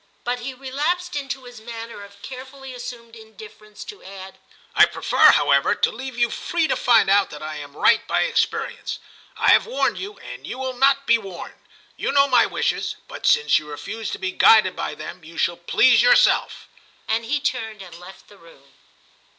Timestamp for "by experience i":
8.07-9.49